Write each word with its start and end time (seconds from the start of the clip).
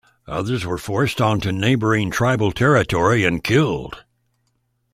Others 0.25 0.65
were 0.65 0.79
forced 0.79 1.21
onto 1.21 1.51
neighbouring 1.51 2.09
tribal 2.09 2.51
territory 2.51 3.23
and 3.23 3.43
killed. 3.43 4.03